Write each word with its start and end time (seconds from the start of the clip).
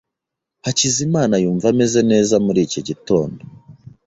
Hakizimana 0.65 1.33
yumva 1.43 1.65
ameze 1.73 1.99
neza 2.11 2.35
muri 2.45 2.59
iki 2.67 2.79
gitondo. 2.87 3.41